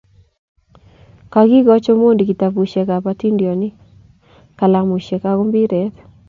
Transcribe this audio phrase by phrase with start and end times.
[1.31, 3.73] Kagigooch Omondi kitabushek kab hatindonik,
[4.57, 5.93] kalamushek ago mpiret